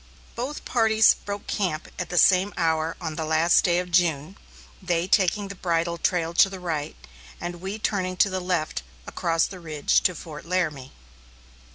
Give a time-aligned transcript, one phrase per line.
[0.35, 4.35] Both parties broke camp at the same hour on the last day of June,
[4.81, 6.95] they taking the bridle trail to the right,
[7.39, 10.91] and we turning to the left across the ridge to Fort Laramie.